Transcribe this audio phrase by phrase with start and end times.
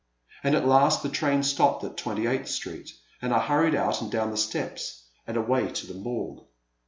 [0.43, 4.31] And at last the train stopped at 28th Street, and I hurried out and down
[4.31, 6.41] the steps and away to the Morgue.